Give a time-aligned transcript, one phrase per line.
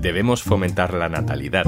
[0.00, 1.64] Debemos fomentar la natalidad.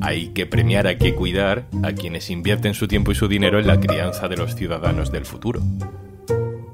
[0.00, 3.66] Hay que premiar, hay que cuidar a quienes invierten su tiempo y su dinero en
[3.66, 5.60] la crianza de los ciudadanos del futuro.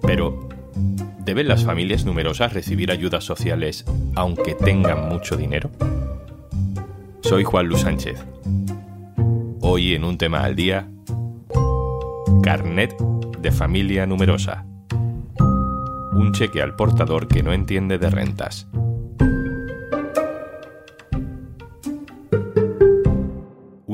[0.03, 0.48] Pero,
[1.24, 3.85] ¿deben las familias numerosas recibir ayudas sociales
[4.15, 5.70] aunque tengan mucho dinero?
[7.20, 8.25] Soy Juan Luis Sánchez.
[9.61, 10.89] Hoy en un tema al día,
[12.43, 12.97] carnet
[13.39, 14.66] de familia numerosa.
[16.12, 18.69] Un cheque al portador que no entiende de rentas.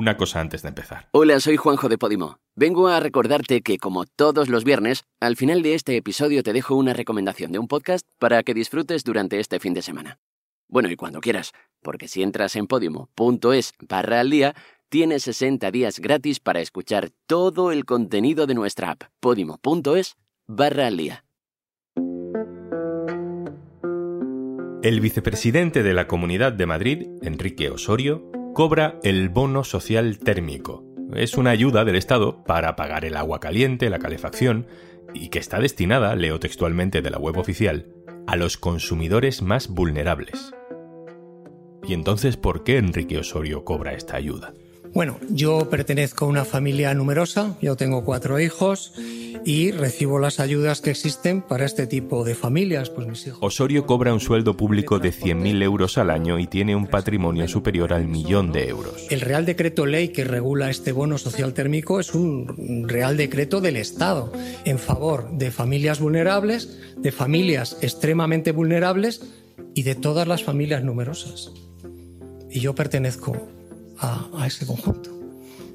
[0.09, 1.11] Una cosa antes de empezar.
[1.13, 2.39] Hola, soy Juanjo de Podimo.
[2.57, 6.77] Vengo a recordarte que, como todos los viernes, al final de este episodio te dejo
[6.77, 10.19] una recomendación de un podcast para que disfrutes durante este fin de semana.
[10.67, 11.53] Bueno, y cuando quieras,
[11.83, 14.55] porque si entras en podimo.es barra al día,
[14.89, 20.17] tienes 60 días gratis para escuchar todo el contenido de nuestra app, podimo.es
[20.47, 21.27] barra al día.
[24.83, 30.85] El vicepresidente de la Comunidad de Madrid, Enrique Osorio, cobra el bono social térmico.
[31.15, 34.67] Es una ayuda del Estado para pagar el agua caliente, la calefacción,
[35.15, 37.87] y que está destinada, leo textualmente de la web oficial,
[38.27, 40.53] a los consumidores más vulnerables.
[41.87, 44.53] ¿Y entonces por qué Enrique Osorio cobra esta ayuda?
[44.93, 48.93] Bueno, yo pertenezco a una familia numerosa, yo tengo cuatro hijos
[49.45, 52.91] y recibo las ayudas que existen para este tipo de familias.
[52.91, 53.39] Pues mis hijos.
[53.43, 57.93] Osorio cobra un sueldo público de 100.000 euros al año y tiene un patrimonio superior
[57.93, 59.07] al millón de euros.
[59.11, 63.77] El Real Decreto Ley que regula este bono social térmico es un Real Decreto del
[63.77, 64.33] Estado
[64.65, 69.23] en favor de familias vulnerables, de familias extremadamente vulnerables
[69.75, 71.53] y de todas las familias numerosas.
[72.51, 73.37] Y yo pertenezco
[73.99, 75.11] a, ese conjunto.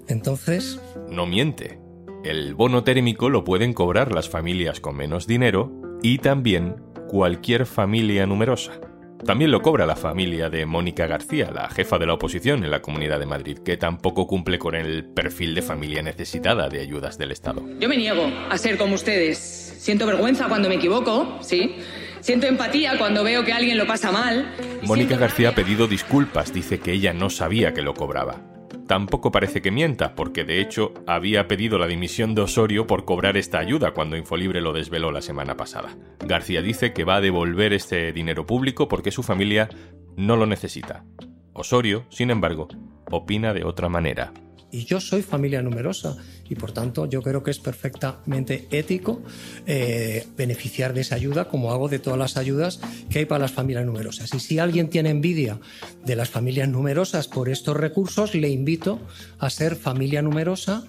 [0.08, 0.80] Entonces...
[1.10, 1.83] No miente.
[2.24, 6.78] El bono térmico lo pueden cobrar las familias con menos dinero y también
[7.10, 8.80] cualquier familia numerosa.
[9.26, 12.82] También lo cobra la familia de Mónica García, la jefa de la oposición en la
[12.82, 17.32] Comunidad de Madrid, que tampoco cumple con el perfil de familia necesitada de ayudas del
[17.32, 17.62] Estado.
[17.80, 19.38] Yo me niego a ser como ustedes.
[19.38, 21.76] Siento vergüenza cuando me equivoco, sí.
[22.22, 24.50] Siento empatía cuando veo que alguien lo pasa mal.
[24.84, 28.53] Mónica García ha pedido disculpas, dice que ella no sabía que lo cobraba.
[28.88, 33.38] Tampoco parece que mienta, porque de hecho había pedido la dimisión de Osorio por cobrar
[33.38, 35.96] esta ayuda cuando Infolibre lo desveló la semana pasada.
[36.20, 39.70] García dice que va a devolver este dinero público porque su familia
[40.18, 41.06] no lo necesita.
[41.54, 42.68] Osorio, sin embargo,
[43.10, 44.34] opina de otra manera
[44.74, 46.18] y yo soy familia numerosa
[46.50, 49.22] y por tanto yo creo que es perfectamente ético
[49.68, 52.80] eh, beneficiar de esa ayuda como hago de todas las ayudas
[53.10, 54.34] que hay para las familias numerosas.
[54.34, 55.60] Y si alguien tiene envidia
[56.04, 59.00] de las familias numerosas por estos recursos, le invito
[59.38, 60.84] a ser familia numerosa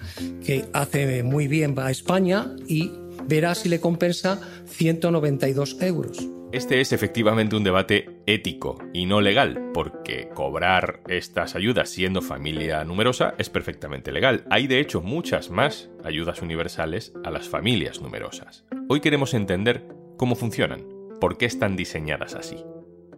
[0.45, 2.91] que hace muy bien a España y
[3.29, 6.27] verá si le compensa 192 euros.
[6.55, 12.85] Este es efectivamente un debate ético y no legal, porque cobrar estas ayudas siendo familia
[12.85, 14.45] numerosa es perfectamente legal.
[14.51, 18.65] Hay de hecho muchas más ayudas universales a las familias numerosas.
[18.89, 19.85] Hoy queremos entender
[20.17, 20.87] cómo funcionan,
[21.21, 22.65] por qué están diseñadas así.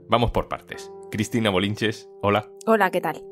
[0.08, 0.90] Vamos por partes.
[1.10, 2.48] Cristina Bolinches, hola.
[2.64, 3.22] Hola, ¿qué tal?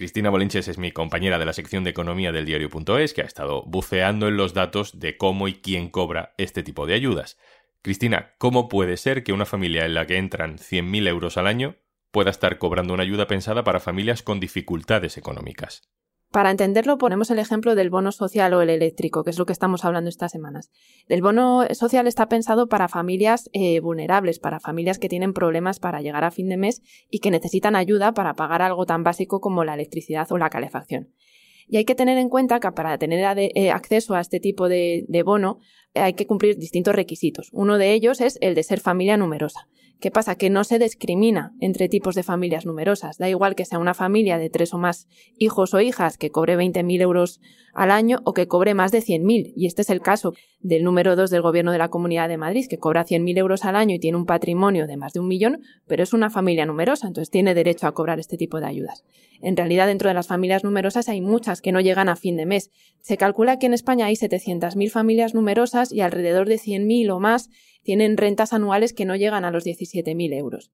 [0.00, 3.64] Cristina Bolinches es mi compañera de la sección de economía del diario.es que ha estado
[3.66, 7.36] buceando en los datos de cómo y quién cobra este tipo de ayudas.
[7.82, 11.76] Cristina, ¿cómo puede ser que una familia en la que entran 100.000 euros al año
[12.10, 15.88] pueda estar cobrando una ayuda pensada para familias con dificultades económicas?
[16.30, 19.52] Para entenderlo, ponemos el ejemplo del bono social o el eléctrico, que es lo que
[19.52, 20.70] estamos hablando estas semanas.
[21.08, 26.02] El bono social está pensado para familias eh, vulnerables, para familias que tienen problemas para
[26.02, 29.64] llegar a fin de mes y que necesitan ayuda para pagar algo tan básico como
[29.64, 31.14] la electricidad o la calefacción.
[31.70, 35.22] Y hay que tener en cuenta que para tener eh, acceso a este tipo de,
[35.24, 35.60] bono
[35.94, 37.48] hay que cumplir distintos requisitos.
[37.52, 39.68] Uno de ellos es el de ser familia numerosa.
[40.00, 40.36] ¿Qué pasa?
[40.36, 43.18] Que no se discrimina entre tipos de familias numerosas.
[43.18, 45.06] Da igual que sea una familia de tres o más
[45.36, 47.40] hijos o hijas que cobre 20.000 euros
[47.74, 49.52] al año o que cobre más de 100.000.
[49.54, 52.66] Y este es el caso del número 2 del Gobierno de la Comunidad de Madrid,
[52.68, 55.60] que cobra 100.000 euros al año y tiene un patrimonio de más de un millón,
[55.86, 59.04] pero es una familia numerosa, entonces tiene derecho a cobrar este tipo de ayudas.
[59.42, 62.46] En realidad, dentro de las familias numerosas hay muchas que no llegan a fin de
[62.46, 62.70] mes.
[63.00, 67.50] Se calcula que en España hay 700.000 familias numerosas y alrededor de 100.000 o más
[67.82, 70.72] tienen rentas anuales que no llegan a los 17.000 euros.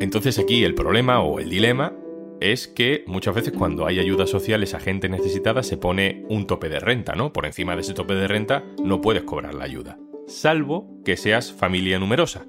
[0.00, 1.96] Entonces aquí el problema o el dilema
[2.40, 6.68] es que muchas veces cuando hay ayudas sociales a gente necesitada se pone un tope
[6.68, 7.32] de renta, ¿no?
[7.32, 11.52] Por encima de ese tope de renta no puedes cobrar la ayuda, salvo que seas
[11.52, 12.44] familia numerosa,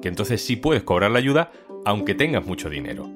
[0.00, 1.52] que entonces sí puedes cobrar la ayuda
[1.84, 3.10] aunque tengas mucho dinero.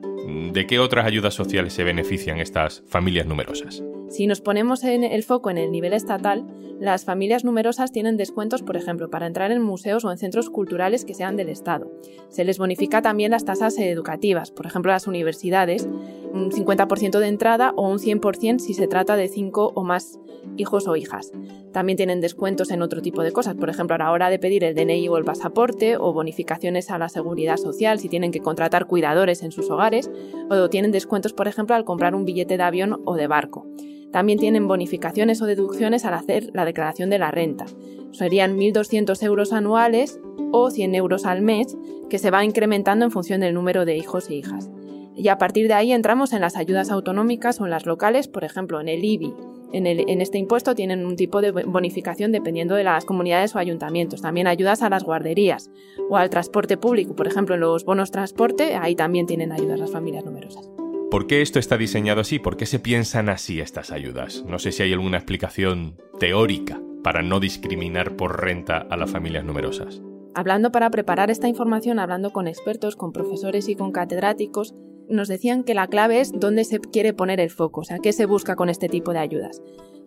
[0.52, 3.82] ¿De qué otras ayudas sociales se benefician estas familias numerosas?
[4.08, 6.46] Si nos ponemos en el foco en el nivel estatal,
[6.80, 11.04] las familias numerosas tienen descuentos, por ejemplo, para entrar en museos o en centros culturales
[11.04, 11.90] que sean del Estado.
[12.28, 15.88] Se les bonifica también las tasas educativas, por ejemplo, las universidades,
[16.34, 20.18] un 50% de entrada o un 100% si se trata de cinco o más
[20.56, 21.32] hijos o hijas.
[21.72, 24.64] También tienen descuentos en otro tipo de cosas, por ejemplo, a la hora de pedir
[24.64, 28.86] el DNI o el pasaporte, o bonificaciones a la seguridad social si tienen que contratar
[28.86, 30.10] cuidadores en sus hogares,
[30.50, 33.66] o tienen descuentos, por ejemplo, al comprar un billete de avión o de barco.
[34.12, 37.66] También tienen bonificaciones o deducciones al hacer la declaración de la renta.
[38.12, 40.20] Serían 1.200 euros anuales
[40.52, 41.76] o 100 euros al mes,
[42.08, 44.70] que se va incrementando en función del número de hijos e hijas.
[45.16, 48.44] Y a partir de ahí entramos en las ayudas autonómicas o en las locales, por
[48.44, 49.32] ejemplo, en el IBI.
[49.72, 54.22] En, en, este impuesto tienen un tipo de bonificación dependiendo de las comunidades o ayuntamientos.
[54.22, 55.70] También ayudas a las guarderías
[56.08, 57.16] o al transporte público.
[57.16, 60.70] Por ejemplo, en los bonos transporte, ahí también tienen ayudas las familias numerosas.
[61.10, 62.40] ¿Por qué esto está diseñado así?
[62.40, 64.44] ¿Por qué se piensan así estas ayudas?
[64.46, 69.44] No sé si hay alguna explicación teórica para no discriminar por renta a las familias
[69.44, 70.02] numerosas.
[70.34, 74.74] Hablando para preparar esta información, hablando con expertos, con profesores y con catedráticos,
[75.08, 78.12] nos decían que la clave es dónde se quiere poner el foco, o sea, qué
[78.12, 79.62] se busca con este tipo de ayudas.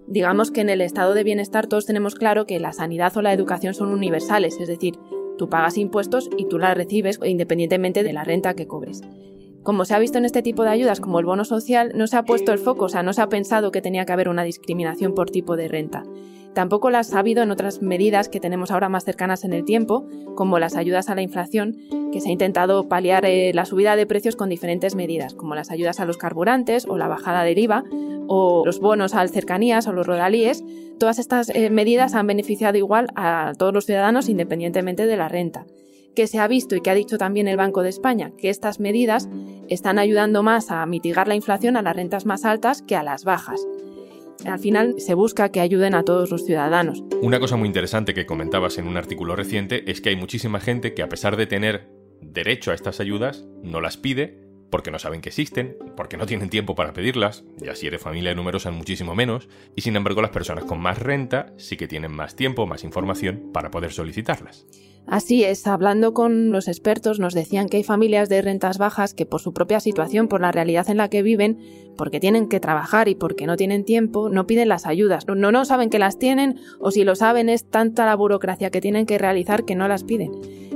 [0.08, 3.34] Digamos que en el estado de bienestar todos tenemos claro que la sanidad o la
[3.34, 4.96] educación son universales, es decir,
[5.38, 9.02] tú pagas impuestos y tú las recibes independientemente de la renta que cobres
[9.68, 12.16] como se ha visto en este tipo de ayudas, como el bono social, no se
[12.16, 14.46] ha puesto el foco, o sea, no se ha pensado que tenía que haber una
[14.46, 16.06] discriminación por tipo de renta.
[16.58, 20.08] Tampoco las ha habido en otras medidas que tenemos ahora más cercanas en el tiempo,
[20.34, 21.78] como las ayudas a la inflación,
[22.12, 25.70] que se ha intentado paliar eh, la subida de precios con diferentes medidas, como las
[25.70, 27.84] ayudas a los carburantes o la bajada del IVA,
[28.28, 30.64] o los bonos al cercanías o los rodalíes.
[30.98, 35.68] Todas estas eh, medidas han beneficiado igual a todos los ciudadanos independientemente de la renta
[36.16, 38.80] que se ha visto y que ha dicho también el Banco de España, que estas
[38.80, 39.30] medidas
[39.70, 43.26] están ayudando más a mitigar la inflación a las rentas más altas que a las
[43.26, 43.62] bajas.
[44.46, 47.04] Al final se busca que ayuden a todos los ciudadanos.
[47.22, 50.94] Una cosa muy interesante que comentabas en un artículo reciente es que hay muchísima gente
[50.94, 51.90] que a pesar de tener
[52.22, 56.50] derecho a estas ayudas, no las pide porque no saben que existen, porque no tienen
[56.50, 60.66] tiempo para pedirlas, ya si eres familia numerosa muchísimo menos, y sin embargo las personas
[60.66, 64.66] con más renta sí que tienen más tiempo, más información para poder solicitarlas.
[65.08, 69.26] Así es, hablando con los expertos nos decían que hay familias de rentas bajas que
[69.26, 71.60] por su propia situación, por la realidad en la que viven,
[71.96, 75.26] porque tienen que trabajar y porque no tienen tiempo, no piden las ayudas.
[75.26, 78.82] No, no saben que las tienen o si lo saben es tanta la burocracia que
[78.82, 80.32] tienen que realizar que no las piden.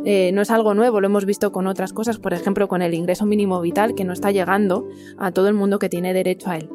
[0.06, 2.94] Eh, no es algo nuevo, lo hemos visto con otras cosas, por ejemplo con el
[2.94, 4.88] ingreso mínimo vital que no está llegando
[5.18, 6.70] a todo el mundo que tiene derecho a él.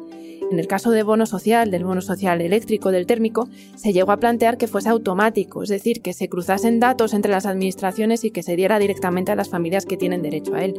[0.49, 4.17] En el caso de bono social, del bono social eléctrico, del térmico, se llegó a
[4.17, 8.43] plantear que fuese automático, es decir, que se cruzasen datos entre las administraciones y que
[8.43, 10.75] se diera directamente a las familias que tienen derecho a él.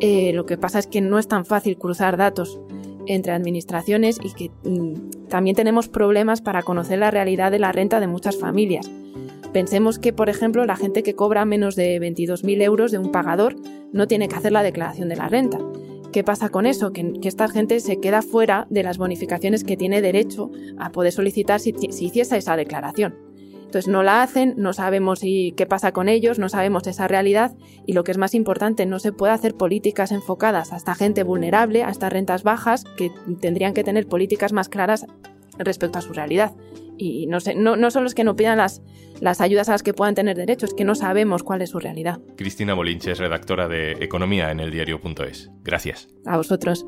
[0.00, 2.60] Eh, lo que pasa es que no es tan fácil cruzar datos
[3.06, 8.00] entre administraciones y que mm, también tenemos problemas para conocer la realidad de la renta
[8.00, 8.90] de muchas familias.
[9.52, 13.56] Pensemos que, por ejemplo, la gente que cobra menos de 22.000 euros de un pagador
[13.92, 15.58] no tiene que hacer la declaración de la renta.
[16.12, 16.92] ¿Qué pasa con eso?
[16.92, 21.60] Que, esta gente se queda fuera de las bonificaciones que tiene derecho a poder solicitar
[21.60, 23.29] si, hiciese esa declaración.
[23.70, 27.52] Entonces no la hacen, no sabemos qué pasa con ellos, no sabemos esa realidad
[27.86, 31.22] y lo que es más importante, no se puede hacer políticas enfocadas a esta gente
[31.22, 35.06] vulnerable, a estas rentas bajas, que tendrían que tener políticas más claras
[35.56, 36.52] respecto a su realidad
[36.98, 38.82] y no, sé, no, no solo es que no pidan las,
[39.20, 41.78] las ayudas a las que puedan tener derecho, es que no sabemos cuál es su
[41.78, 42.18] realidad.
[42.36, 45.48] Cristina Molinches, redactora de Economía en el diario.es.
[45.62, 46.08] Gracias.
[46.26, 46.84] A vosotros.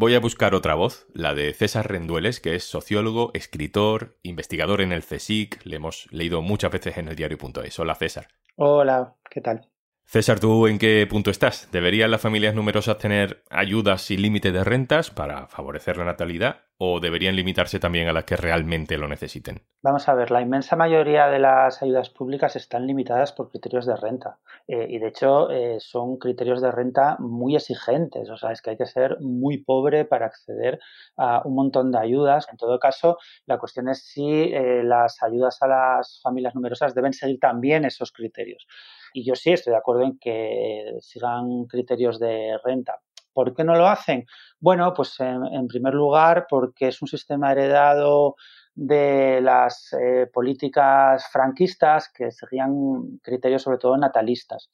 [0.00, 4.92] Voy a buscar otra voz, la de César Rendueles, que es sociólogo, escritor, investigador en
[4.92, 5.58] el CSIC.
[5.64, 7.76] Le hemos leído muchas veces en el diario.es.
[7.80, 8.28] Hola César.
[8.54, 9.68] Hola, ¿qué tal?
[10.04, 11.68] César, ¿tú en qué punto estás?
[11.72, 17.00] ¿Deberían las familias numerosas tener ayudas sin límite de rentas para favorecer la natalidad o
[17.00, 19.62] deberían limitarse también a las que realmente lo necesiten?
[19.82, 23.96] Vamos a ver, la inmensa mayoría de las ayudas públicas están limitadas por criterios de
[23.96, 28.62] renta eh, y de hecho eh, son criterios de renta muy exigentes, o sea, es
[28.62, 30.78] que hay que ser muy pobre para acceder
[31.16, 32.46] a un montón de ayudas.
[32.50, 37.12] En todo caso, la cuestión es si eh, las ayudas a las familias numerosas deben
[37.12, 38.66] seguir también esos criterios.
[39.12, 43.00] Y yo sí estoy de acuerdo en que sigan criterios de renta.
[43.38, 44.26] ¿Por qué no lo hacen?
[44.58, 48.34] Bueno, pues en, primer lugar porque es un sistema heredado
[48.74, 54.68] de las eh, políticas franquistas que seguían criterios sobre todo natalistas.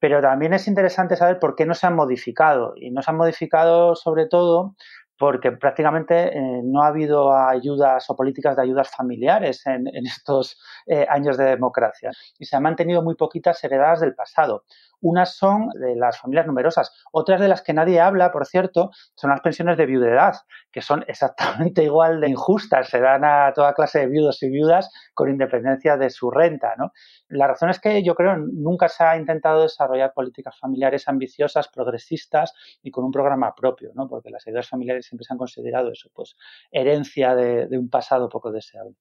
[0.00, 2.74] Pero también es interesante saber por qué no se han modificado.
[2.74, 4.74] Y no se han modificado sobre todo
[5.18, 11.06] porque prácticamente eh, no ha habido ayudas o políticas de ayudas familiares en, estos eh,
[11.08, 14.64] años de democracia y se han mantenido muy poquitas heredadas del pasado.
[15.04, 16.90] Unas son de las familias numerosas.
[17.12, 20.32] Otras de las que nadie habla, por cierto, son las pensiones de viudedad,
[20.72, 22.88] que son exactamente igual de injustas.
[22.88, 26.74] Se dan a toda clase de viudos y viudas con independencia de su renta.
[26.78, 26.92] ¿no?
[27.28, 32.54] La razón es que yo creo nunca se ha intentado desarrollar políticas familiares ambiciosas, progresistas
[32.82, 34.08] y con un programa propio, ¿no?
[34.08, 36.34] porque las ayudas familiares siempre se han considerado eso, pues
[36.70, 38.96] herencia de, un pasado poco deseable.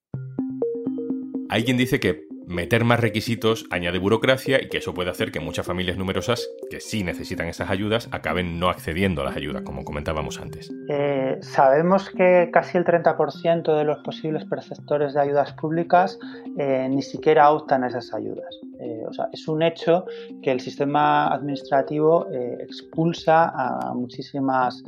[1.49, 5.65] Hay dice que meter más requisitos añade burocracia y que eso puede hacer que muchas
[5.65, 10.39] familias numerosas que sí necesitan esas ayudas acaben no accediendo a las ayudas, como comentábamos
[10.39, 10.71] antes.
[10.89, 16.19] Eh, sabemos que casi el 30% de los posibles perceptores de ayudas públicas
[16.57, 18.59] eh, ni siquiera optan a esas ayudas.
[18.83, 20.05] Eh, es un hecho
[20.41, 22.27] que el sistema administrativo
[22.59, 24.83] expulsa a muchísimas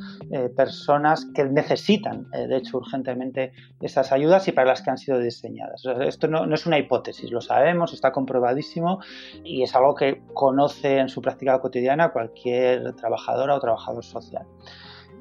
[0.56, 5.84] personas que necesitan, de hecho, urgentemente esas ayudas y para las que han sido diseñadas.
[6.02, 9.00] esto no, no es una hipótesis, lo sabemos, está comprobadísimo
[9.44, 14.46] y es algo que conoce en su práctica cotidiana cualquier trabajadora o trabajador social.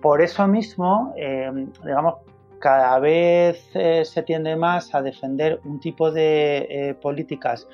[0.04, 1.50] Por eso mismo, eh,
[1.82, 2.16] digamos,
[2.58, 7.66] cada vez eh, se tiende más a defender un tipo de eh, políticas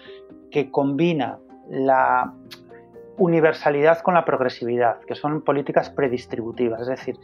[0.50, 1.38] que combina
[1.68, 2.32] la
[3.18, 7.18] universalidad con la progresividad, que son políticas predistributivas, es decir,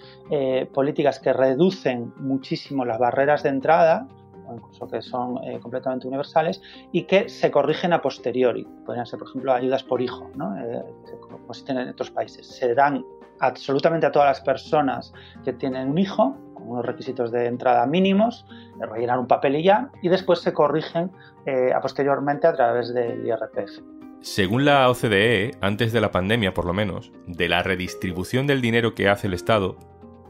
[0.74, 4.06] políticas que reducen muchísimo las barreras de entrada
[4.54, 6.60] incluso que son eh, completamente universales
[6.92, 8.66] y que se corrigen a posteriori.
[8.84, 10.56] Podrían ser, por ejemplo, ayudas por hijo, ¿no?
[10.56, 10.82] Eh,
[11.20, 12.46] como existen en otros países.
[12.46, 13.04] Se dan
[13.40, 15.12] absolutamente a todas las personas
[15.44, 18.46] que tienen un hijo, unos requisitos de entrada mínimos,
[18.78, 21.10] rellenar un papel y ya, y después se corrigen
[21.46, 23.80] eh, posteriormente a través del IRPF.
[24.20, 28.94] Según la OCDE, antes de la pandemia por lo menos, de la redistribución del dinero
[28.94, 29.76] que hace el Estado,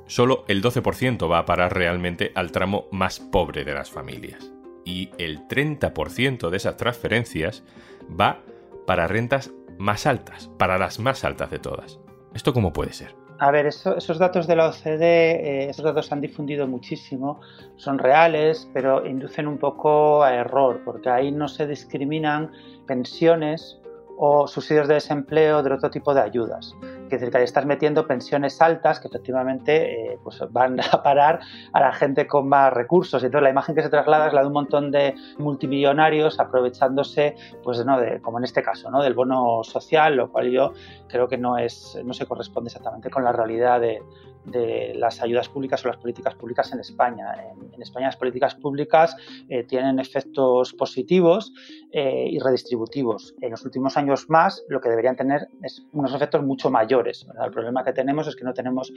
[0.06, 4.52] solo el 12% va a parar realmente al tramo más pobre de las familias.
[4.84, 7.64] Y el 30% de esas transferencias
[8.08, 8.42] va
[8.86, 11.98] para rentas más altas, para las más altas de todas.
[12.34, 13.25] ¿Esto cómo puede ser?
[13.38, 17.40] A ver, esos datos de la OCDE, eh, esos datos se han difundido muchísimo,
[17.76, 22.50] son reales, pero inducen un poco a error, porque ahí no se discriminan
[22.86, 23.78] pensiones
[24.16, 26.74] o subsidios de desempleo de otro tipo de ayudas.
[27.06, 31.40] Es decir, que estás metiendo pensiones altas que efectivamente eh, pues van a parar
[31.72, 33.22] a la gente con más recursos.
[33.22, 37.84] Entonces la imagen que se traslada es la de un montón de multimillonarios aprovechándose, pues,
[37.84, 38.00] ¿no?
[38.00, 39.02] de, como en este caso, ¿no?
[39.02, 40.72] del bono social, lo cual yo
[41.08, 44.02] creo que no, es, no se corresponde exactamente con la realidad de,
[44.46, 47.26] de las ayudas públicas o las políticas públicas en España.
[47.50, 49.16] En, España las políticas públicas
[49.48, 51.52] eh, tienen efectos positivos
[51.92, 53.34] eh, y redistributivos.
[53.40, 57.26] En los últimos años más lo que deberían tener es unos efectos mucho mayores.
[57.44, 58.92] El problema que tenemos es que no tenemos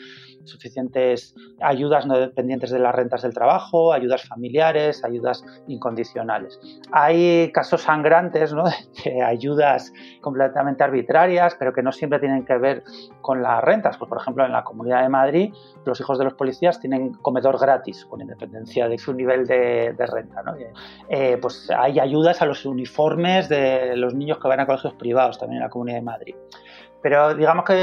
[0.46, 6.60] suficientes ayudas no dependientes de las rentas del trabajo, ayudas familiares, ayudas incondicionales.
[6.92, 8.64] Hay casos sangrantes ¿no?
[9.04, 9.92] de ayudas
[10.22, 12.84] completamente arbitrarias, pero que no siempre tienen que ver
[13.22, 13.98] con las rentas.
[13.98, 15.39] Pues, por ejemplo, en la Comunidad de Madrid
[15.86, 20.44] los hijos de los policías tienen comedor gratis, con independencia de su nivel de, renta.
[21.10, 25.38] Eh, pues hay ayudas a los uniformes de los niños que van a colegios privados
[25.38, 26.36] también en la Comunidad de Madrid.
[27.02, 27.74] Pero digamos que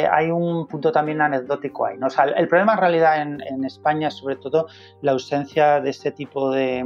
[0.00, 1.96] eh, hay un punto también anecdótico ahí.
[2.36, 4.66] el problema en realidad en, España es sobre todo
[5.02, 6.84] la ausencia de este tipo de,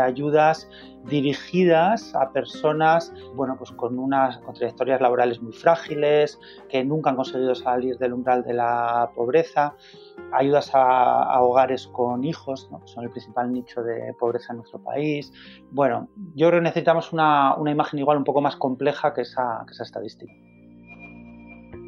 [0.00, 0.68] ayudas
[1.04, 7.54] dirigidas a personas bueno, pues con unas trayectorias laborales muy frágiles, que nunca han conseguido
[7.54, 9.74] salir del umbral de la pobreza,
[10.32, 15.32] ayudas a, hogares con hijos, que son el principal nicho de pobreza en nuestro país.
[15.70, 20.32] Bueno, yo creo que necesitamos una, imagen igual un poco más compleja que esa estadística.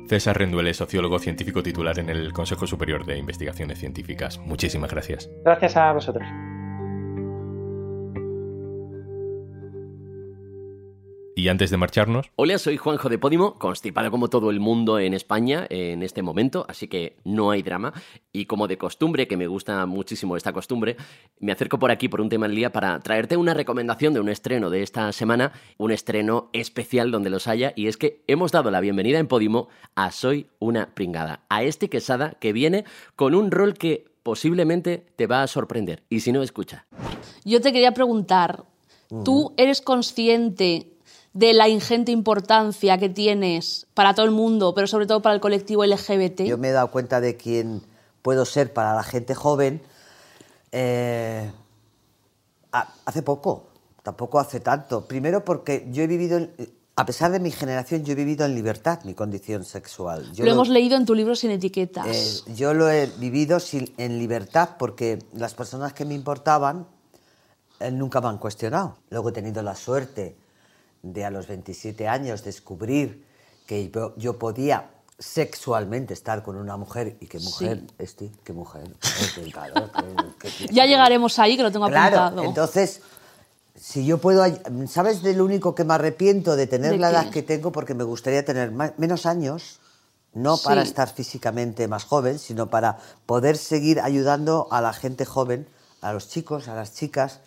[0.08, 4.38] César Renduele, sociólogo científico titular en el Consejo Superior de Investigaciones Científicas.
[4.38, 5.30] Muchísimas gracias.
[5.44, 6.26] Gracias a vosotros.
[11.44, 12.30] Y antes de marcharnos.
[12.36, 16.64] Hola, soy Juanjo de Podimo, constipado como todo el mundo en España en este momento,
[16.70, 17.92] así que no hay drama.
[18.32, 20.96] Y como de costumbre, que me gusta muchísimo esta costumbre,
[21.40, 24.30] me acerco por aquí por un tema del día para traerte una recomendación de un
[24.30, 28.70] estreno de esta semana, un estreno especial donde los haya, y es que hemos dado
[28.70, 32.86] la bienvenida en Podimo a Soy una pringada, a este quesada que viene
[33.16, 36.04] con un rol que posiblemente te va a sorprender.
[36.08, 36.86] Y si no, escucha.
[37.44, 38.64] Yo te quería preguntar,
[39.26, 40.93] ¿tú eres consciente
[41.34, 45.40] de la ingente importancia que tienes para todo el mundo, pero sobre todo para el
[45.40, 46.42] colectivo LGBT?
[46.42, 47.82] Yo me he dado cuenta de quién
[48.22, 49.82] puedo ser para la gente joven
[50.70, 51.50] eh,
[52.72, 53.66] hace poco,
[54.02, 55.06] tampoco hace tanto.
[55.06, 56.48] Primero porque yo he vivido,
[56.94, 60.32] a pesar de mi generación, yo he vivido en libertad mi condición sexual.
[60.38, 62.06] lo, hemos leído en tu libro Sin Etiquetas.
[62.46, 63.58] Eh, yo lo he vivido
[63.98, 66.86] en libertad porque las personas que me importaban
[67.80, 68.98] eh, nunca me han cuestionado.
[69.10, 70.36] Luego he tenido la suerte
[71.04, 73.24] de a los 27 años descubrir
[73.66, 78.88] que yo, yo podía sexualmente estar con una mujer y qué mujer, este, qué mujer.
[79.34, 79.90] Qué calor,
[80.40, 82.44] qué- qué- Ya llegaremos ahí, que lo tengo Claro, apuntado.
[82.48, 83.00] entonces,
[83.76, 84.44] si yo puedo...
[84.88, 87.14] ¿Sabes del único que me arrepiento de tener ¿De la qué?
[87.16, 87.70] edad que tengo?
[87.70, 89.78] Porque me gustaría tener ma- menos años,
[90.32, 90.88] no para Sí.
[90.88, 95.68] estar físicamente más joven, sino para poder seguir ayudando a la gente joven,
[96.00, 97.40] a los chicos, a las chicas,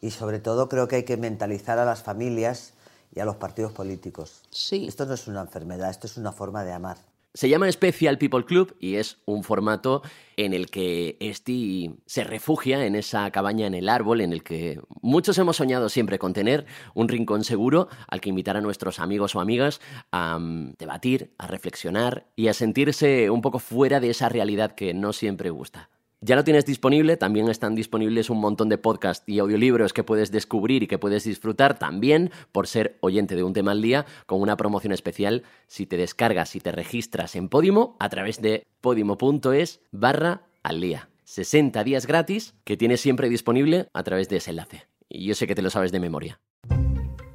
[0.00, 2.72] y sobre todo creo que hay que mentalizar a las familias
[3.14, 4.42] y a los partidos políticos.
[4.50, 4.86] Sí.
[4.86, 6.98] Esto no es una enfermedad, esto es una forma de amar.
[7.34, 10.02] Se llama Special People Club y es un formato
[10.36, 14.82] en el que Esti se refugia en esa cabaña en el árbol en el que
[15.00, 19.34] muchos hemos soñado siempre con tener un rincón seguro al que invitar a nuestros amigos
[19.34, 24.28] o amigas a mm, debatir, a reflexionar y a sentirse un poco fuera de esa
[24.28, 25.88] realidad que no siempre gusta.
[26.24, 30.30] Ya lo tienes disponible, también están disponibles un montón de podcasts y audiolibros que puedes
[30.30, 34.40] descubrir y que puedes disfrutar también por ser oyente de un tema al día con
[34.40, 39.80] una promoción especial si te descargas y te registras en Podimo a través de podimo.es
[39.90, 41.08] barra al día.
[41.24, 44.86] 60 días gratis que tienes siempre disponible a través de ese enlace.
[45.08, 46.38] Y yo sé que te lo sabes de memoria.